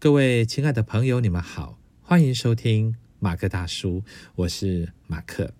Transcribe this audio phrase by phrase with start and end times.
[0.00, 4.04] 各位亲爱的朋友，你们好，欢迎收听马克大叔，
[4.36, 5.52] 我是马克。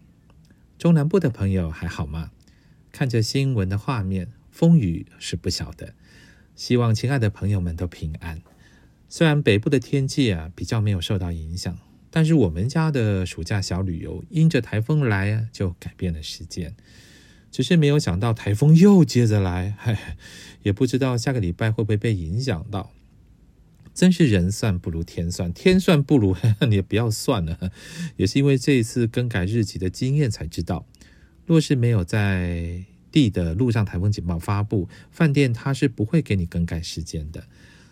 [0.78, 2.30] 中南部的朋友还好吗？
[2.92, 5.92] 看着新闻的画面，风雨是不小的。
[6.54, 8.40] 希望亲爱的朋友们都平安。
[9.08, 11.76] 虽然北部的天气啊比较没有受到影响，
[12.08, 16.76] 但是我们家的暑假小旅游因着台风来啊，就改变了时间。
[17.50, 20.16] 只是没有想到台风又接着来，嗨，
[20.62, 22.92] 也不知道下个礼拜会不会被影响到。
[23.98, 26.36] 真是人算不如天算，天算不如
[26.68, 27.72] 你 也不要算了。
[28.16, 30.86] 也是因为这一次更改日期的经验才知道，
[31.44, 37.48] 若是没有在地的路上台风警报发布，饭店它是不会给你更改时间的。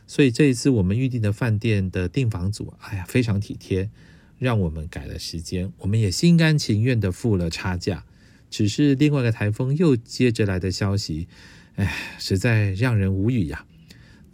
[0.06, 3.91] 所以这一次我们预定的饭店的订房组，哎呀，非常体贴，
[4.38, 8.04] 让我们改了时间，我们也心甘情愿的付了差价。
[8.48, 11.27] 只是另外一个台风又接着来的消息，
[11.74, 13.66] 哎，实在让人无语呀。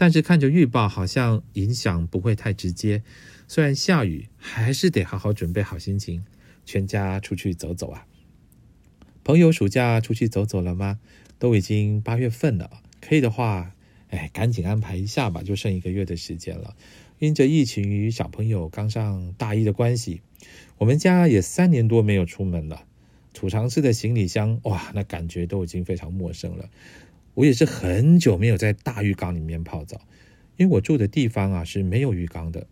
[0.02, 3.04] 但是看着预报，好像影响不会太直接。
[3.46, 6.24] 虽然下雨，还是得好好准备好心情，
[6.64, 8.04] 全家出去走走啊。
[9.22, 10.98] 朋友暑假出去走走了吗？
[11.38, 13.76] 都已经八月份了，可以的话，
[14.08, 16.74] 哎，赶紧安排一下吧，就剩一个月的时间了。
[17.20, 20.20] 因着疫情与小朋友刚上大一的关系，
[20.78, 22.82] 我们家也三年多没有出门了。
[23.34, 26.68] 储藏室的行李箱，哇，那感觉都已经非常陌生了。
[27.34, 30.00] 我也是很久没有在大浴缸里面泡澡，
[30.56, 32.66] 因为我住的地方啊是没有浴缸的，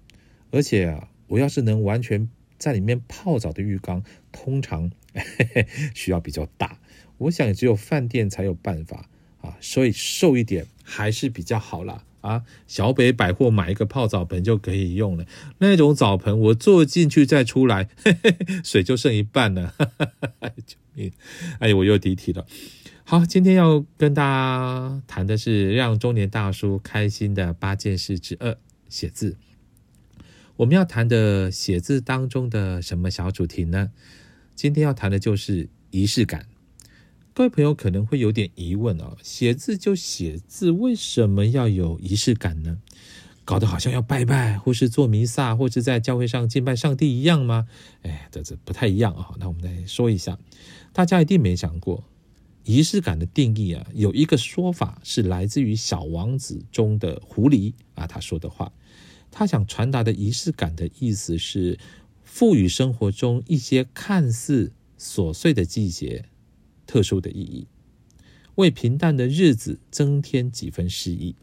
[0.50, 4.90] 而且啊，我要是能完全在里面泡澡的浴缸，通常
[5.94, 6.78] 需要比较大，
[7.18, 9.08] 我想只有饭店才有办法
[9.40, 12.04] 啊，所以瘦一点还是比较好啦。
[12.20, 15.24] 啊，小北百货买一个泡澡盆就可以用了。
[15.56, 19.74] 那种澡盆，我坐进去再出来，嘿 嘿水就剩一半了。
[20.66, 21.10] 救命！
[21.60, 22.46] 哎，我又离题了。
[23.10, 28.56] 好，今天要跟大家谈的是让中年大叔开心的八件事之二——
[28.88, 29.36] 写字。
[30.54, 33.90] 我们要谈的写字当中的什么小主题呢？
[34.54, 36.46] 今天要谈的就是仪式感。
[37.34, 42.78] 各位朋友可能会有点疑问啊，写字就写字，为什么要有仪式感呢？
[43.44, 47.66] 搞得好像要拜拜，或是做弥撒，或是在教会上敬拜上帝一样吗？
[48.02, 49.30] 哎，这这不太一样啊。
[49.40, 50.38] 那我们来说一下，
[50.92, 52.04] 大家一定没想过，
[52.64, 58.72] 仪式感的定义啊，有一个说法是来自于《小王子》中的狐狸啊，他说的话，
[59.30, 61.78] 他想传达的仪式感的意思是，
[62.22, 66.26] 赋予生活中一些看似琐碎的季节。
[66.86, 67.68] 特殊的意义，
[68.56, 71.36] 为平淡的日子增添几分诗意，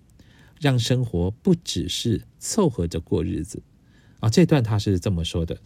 [0.59, 3.63] 让生活不只是凑合着过日子
[4.19, 4.29] 啊！
[4.29, 5.61] 这段他是这么说的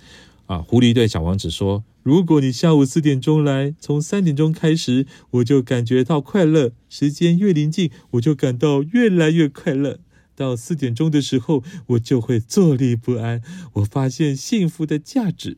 [0.51, 0.57] 啊。
[0.59, 6.73] 狐狸对小王子说：“如果你下午四点钟来，从三点钟开始，我就感觉到快乐。
[6.89, 9.99] 时间越临近，我就感到越来越快乐。
[10.35, 13.41] 到四点钟的时候，我就会坐立不安。
[13.73, 15.57] 我发现幸福的价值。”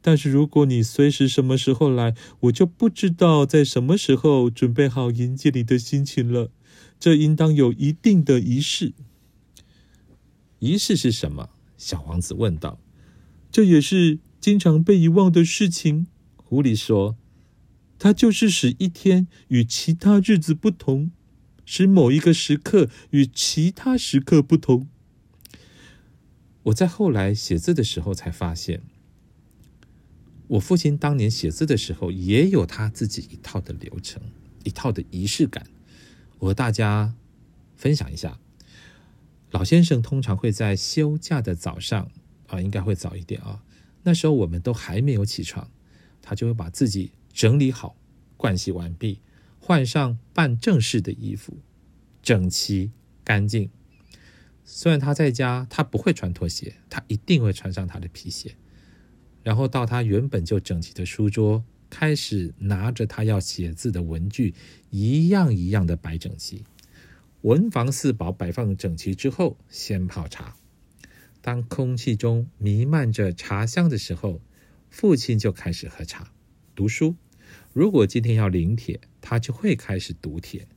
[0.00, 6.50] 但是如果你随时什么时候来，我就不知道在什么时候准备好迎接你的心情了。
[7.00, 8.94] 这应当有一定的仪式。
[10.60, 11.50] 仪式是什么？
[11.76, 12.78] 小王子问道。
[13.50, 16.06] 这也是经常被遗忘的事情。
[16.36, 17.16] 狐狸说
[17.98, 21.10] ：“它就是使一天与其他日子不同，
[21.64, 24.88] 使某一个时刻与其他时刻不同。”
[26.64, 28.82] 我在后来写字的时候才发现。
[30.48, 34.22] 我父亲当年写字的时候，也有他自己一套的流程，
[34.64, 35.66] 一套的仪式感。
[36.38, 37.14] 我和大家
[37.76, 38.38] 分享一下。
[39.50, 42.10] 老先生通常会在休假的早上
[42.48, 43.62] 啊，应该会早一点啊。
[44.02, 45.70] 那时候我们都还没有起床，
[46.20, 47.96] 他就会把自己整理好，
[48.36, 49.20] 盥洗完毕，
[49.58, 51.58] 换上办正事的衣服，
[52.22, 52.92] 整齐
[53.22, 53.70] 干净。
[54.64, 58.54] 虽然他在家，他不会穿拖鞋，他一定会穿上他的皮鞋。
[59.42, 64.54] 然后到他原本就整齐的书桌，开始拿着他要写字的文具，
[64.90, 66.64] 一样一样的摆整齐。
[67.42, 70.56] 文房四宝摆放整齐之后，先泡茶。
[71.48, 74.42] 当空气中弥漫着茶香的时候，
[74.90, 76.30] 父亲就开始喝茶、
[76.74, 77.16] 读书。
[77.72, 80.68] 如果今天要临帖，他就会开始读帖。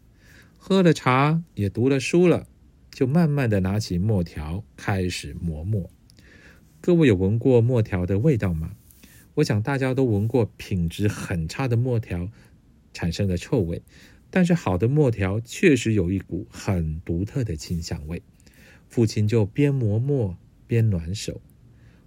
[0.57, 2.47] 喝了茶，也读了书了，
[2.89, 5.89] 就慢慢的拿起墨条，开始磨墨。
[6.79, 8.71] 各位有闻过墨条的味道吗？
[9.33, 12.29] 我想大家都闻过品质很差的墨条
[12.93, 13.81] 产生的臭味，
[14.29, 18.23] 但是好的墨条确实有一股很独特的清香味。
[18.87, 20.37] 父亲就边磨墨
[20.71, 21.41] 边暖手，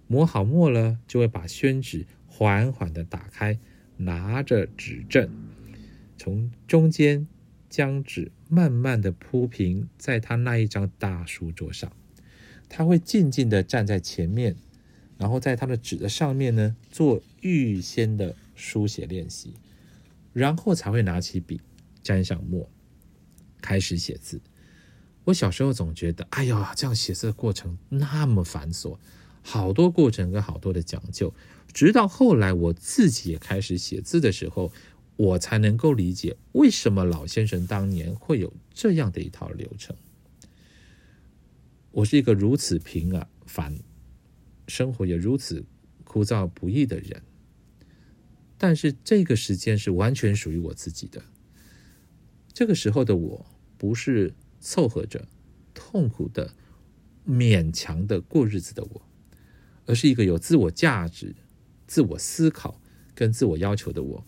[0.07, 3.59] 磨好墨了，就会把宣纸缓缓的打开，
[3.97, 5.29] 拿着纸阵，
[6.17, 7.27] 从中间
[7.69, 11.91] 将纸慢慢的铺平在他那一张大书桌上。
[12.67, 14.55] 他会静静的站在前面，
[15.19, 19.53] 然后在他的纸的上面呢做预先的书写练习，
[20.33, 21.61] 然后才会拿起笔，
[22.01, 22.67] 沾上墨，
[23.61, 24.41] 开始写字。
[25.25, 28.97] 我小时候总觉得，哎呀，这样写字的过程那么繁琐，
[29.41, 31.33] 好多过程跟好多的讲究。
[31.73, 34.71] 直到后来我自己也开始写字的时候，
[35.17, 39.95] 我才能够理解为什么老先生当年会有这样的一套流程。
[41.91, 43.79] 我是一个如此平啊凡，
[44.67, 45.65] 生活也如此
[46.03, 47.23] 枯燥不易的人，
[48.59, 51.21] 但是这个时间是完全属于我自己的。
[52.53, 53.45] 这个时候的我，
[53.79, 54.31] 不是。
[54.65, 55.27] 凑合着，
[55.75, 56.55] 痛苦的、
[57.23, 59.01] 勉强的过日子的我，
[59.85, 61.35] 而是一个有自我价值、
[61.85, 62.81] 自我思考
[63.13, 64.25] 跟自我要求的我。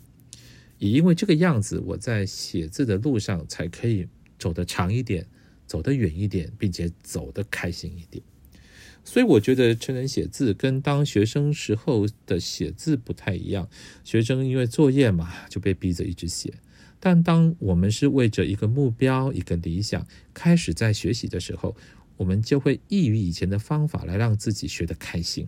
[0.77, 4.07] 也因为这个样子，我在写字的路上才可以
[4.37, 5.25] 走得长一点，
[5.65, 8.23] 走得远一点，并且走得开心一点。
[9.03, 13.67] 所以，我觉得成人写字跟当学生时候的写字不太一样。
[14.03, 16.53] 学生因为作业嘛，就被逼着一直写。
[16.99, 21.75] 但当我们是为着一个目标、一个理想开始在学习的时候，
[22.17, 25.47] 我们就会异于以前的方法来让自己学得开心。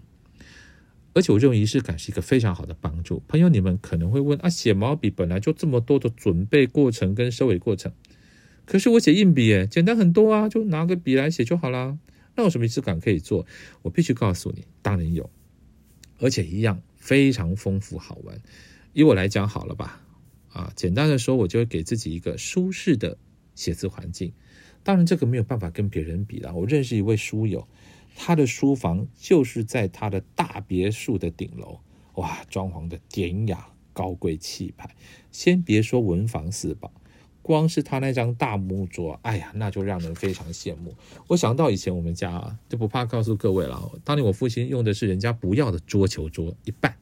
[1.13, 3.23] 而且我认为仪式感是一个非常好的帮助。
[3.27, 7.91] 朋友，你们可能会问：啊，写毛笔本来就这么多的准备过程跟收尾过程，
[8.65, 11.97] 可是我写硬笔，诶，简单很多啊，就拿个笔来写就好啦。
[12.35, 13.47] 那有什么仪式感可以做？
[13.81, 15.27] 我必须告诉你，当然有，
[16.19, 18.39] 而且一样非常丰富好玩。
[18.93, 20.05] 以我来讲，好了吧。
[20.59, 23.17] 啊，简单的说，我就会给自己一个舒适的
[23.55, 24.33] 写字环境。
[24.83, 26.53] 当然，这个没有办法跟别人比了。
[26.53, 27.65] 我认识一位书友，
[28.15, 31.79] 他的书房就是在他的大别墅的顶楼，
[32.15, 34.93] 哇，装潢的典雅、高贵、气派。
[35.31, 36.91] 先别说文房四宝，
[37.41, 40.93] 光是他那张大木桌，哎呀，那就让人非常羡慕。
[41.27, 46.95] 我想到以前我们家啊，就不怕告诉各位了，当年我父亲用的是人家不要的桌球桌一半。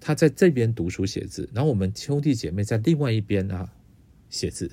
[0.00, 3.70] 他在这边读书写字，然后我们兄弟姐妹在另外一边啊
[4.30, 4.72] 写字，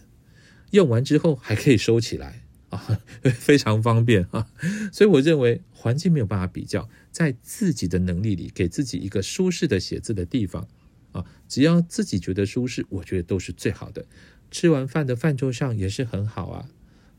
[0.71, 2.99] 用完之后还可以收起来啊，
[3.35, 4.49] 非常方便啊。
[4.93, 10.67] 所以我认为环境没有办法比较，在自己的能力里给自己一个舒适的写字的地方
[11.11, 14.05] 啊，只要自己觉得舒适，我觉得都是最好的。
[14.49, 16.69] 吃完饭的饭桌上也是很好啊。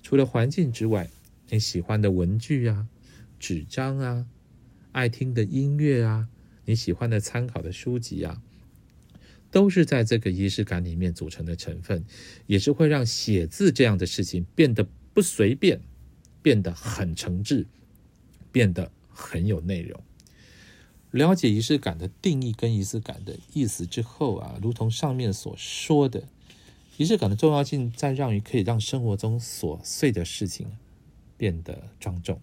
[0.03, 1.11] 除了环境之外，
[1.51, 2.87] 你喜欢的文具啊、
[3.39, 4.27] 纸张啊、
[4.93, 6.29] 爱听的音乐啊。
[6.69, 8.43] 你喜欢的参考的书籍啊，
[9.51, 12.05] 都是在这个仪式感里面组成的成分，
[12.47, 15.81] 也是会让写字这样的事情变得不随便，
[16.43, 17.65] 变得很诚挚，
[18.53, 19.99] 变得很有内容。
[21.11, 26.29] 了解仪式感的定义跟仪式感的意思之后啊，如同上面所说的，
[26.99, 30.67] 仪式感的重要性在让于可以让生活中琐碎的事情
[31.39, 32.39] 变得庄重，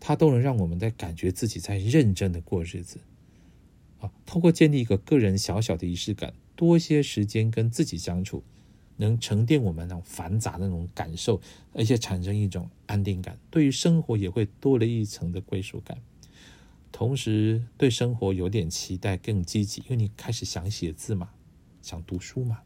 [0.00, 2.98] 它都能让我们在感觉自己在认真的过日子。
[4.00, 8.42] 啊，透过建立一个个人小小的仪式感，多些时间跟自己相处，
[8.96, 11.40] 能沉淀我们那种繁杂的那种感受，
[11.72, 13.38] 而且产生一种安定感。
[13.50, 15.98] 对于生活也会多了一层的归属感，
[16.92, 21.30] 同时对生活有点期待，更积极，因为你开始想写字嘛，
[21.82, 22.60] 想读书嘛。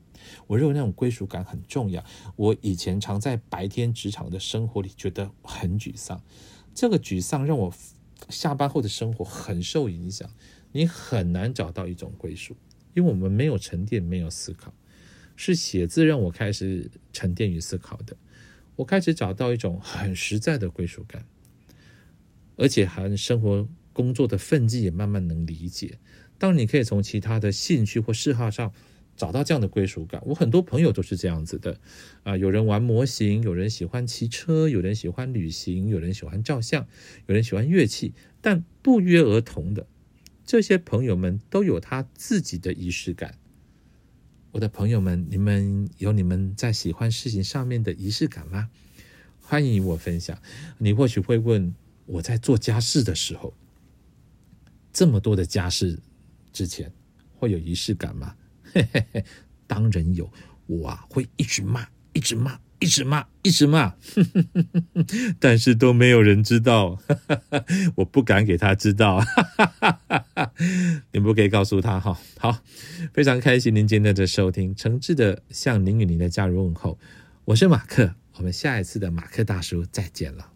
[0.46, 2.04] 我认为那种归属感很重要。
[2.36, 6.22] 我以前常在白天职场的生活里觉得很沮丧，
[6.74, 7.72] 这个沮丧让我
[8.28, 10.30] 下班后的生活很受影响。
[10.72, 12.56] 你很难找到一种归属，
[12.94, 14.72] 因为我们没有沉淀，没有思考。
[15.34, 18.16] 是写字让我开始沉淀与思考的，
[18.76, 21.24] 我开始找到一种很实在的归属感，
[22.56, 25.98] 而且还生活工作的奋际也慢慢能理解。
[26.38, 28.72] 当你可以从其他的兴趣或嗜好上
[29.20, 31.78] 找到这样的归属感，我很多朋友都是这样子的
[32.22, 32.38] 啊。
[32.38, 36.86] 有人玩模型，有人喜欢骑车，有人喜欢旅行，有人喜欢照相，
[37.26, 39.86] 有人喜欢乐器，但不约而同的。
[40.46, 43.34] 这些朋友们都有他自己的仪式感。
[44.52, 48.70] 我的朋友们，你们有你们在喜欢事情上面的仪式感吗？
[49.42, 50.40] 欢迎我分享。
[50.78, 51.74] 你或许会问，
[52.06, 53.52] 我在做家事的时候，
[54.94, 55.98] 这么多的家事
[56.54, 56.90] 之前
[57.36, 58.34] 会有仪式感吗？
[58.72, 59.24] 嘿嘿嘿，
[59.66, 60.30] 当然有。
[60.66, 62.58] 我啊，会一直骂，一直骂。
[62.82, 63.94] 一直骂，一直骂，
[65.38, 66.98] 但是都没有人知道，
[67.96, 69.22] 我不敢给他知道，
[71.12, 72.18] 你不可以告诉他哈。
[72.38, 72.62] 好，
[73.12, 76.98] 非常开心您今天的收听，诚挚的向您与您的家人问候，
[77.44, 80.50] 我是马克，我们下一次的马克大叔再见了。